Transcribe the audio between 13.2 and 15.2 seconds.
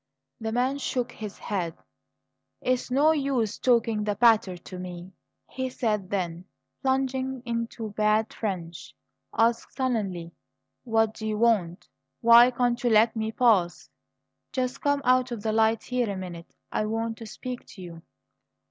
pass?" "Just come